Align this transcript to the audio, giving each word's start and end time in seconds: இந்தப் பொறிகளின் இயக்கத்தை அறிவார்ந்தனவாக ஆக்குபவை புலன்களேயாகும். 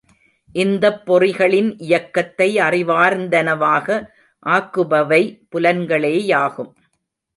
இந்தப் 0.55 1.11
பொறிகளின் 1.11 1.73
இயக்கத்தை 1.77 2.57
அறிவார்ந்தனவாக 2.57 3.87
ஆக்குபவை 4.45 5.21
புலன்களேயாகும். 5.51 6.71